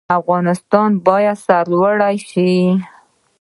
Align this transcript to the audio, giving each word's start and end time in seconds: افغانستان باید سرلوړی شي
افغانستان 0.19 0.89
باید 1.05 1.37
سرلوړی 1.45 2.15
شي 2.29 2.53